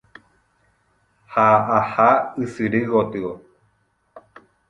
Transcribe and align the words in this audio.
ha 1.33 1.47
aha 1.79 2.09
ysyry 2.43 2.81
gotyo 2.89 3.31